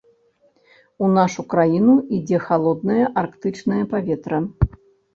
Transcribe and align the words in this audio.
У 1.07 1.09
нашу 1.17 1.41
краіну 1.53 1.93
ідзе 2.21 2.41
халоднае 2.49 2.99
арктычнае 3.27 3.81
паветра. 3.97 4.47